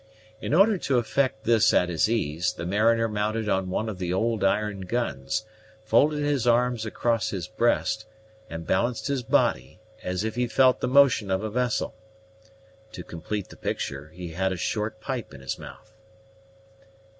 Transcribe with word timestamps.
In 0.41 0.55
order 0.55 0.79
to 0.79 0.97
effect 0.97 1.43
this 1.43 1.71
at 1.75 1.87
his 1.87 2.09
ease, 2.09 2.53
the 2.53 2.65
mariner 2.65 3.07
mounted 3.07 3.47
on 3.47 3.69
one 3.69 3.87
of 3.87 3.99
the 3.99 4.11
old 4.11 4.43
iron 4.43 4.81
guns, 4.81 5.45
folded 5.85 6.23
his 6.23 6.47
arms 6.47 6.87
across 6.87 7.29
his 7.29 7.47
breast, 7.47 8.05
and 8.49 8.65
balanced 8.65 9.05
his 9.05 9.21
body, 9.21 9.79
as 10.01 10.23
if 10.23 10.33
he 10.33 10.47
felt 10.47 10.79
the 10.79 10.87
motion 10.87 11.29
of 11.29 11.43
a 11.43 11.51
vessel. 11.51 11.93
To 12.93 13.03
complete 13.03 13.49
the 13.49 13.55
picture, 13.57 14.07
he 14.09 14.29
had 14.29 14.51
a 14.51 14.57
short 14.57 14.99
pipe 15.01 15.35
in 15.35 15.41
his 15.41 15.59
mouth. 15.59 15.93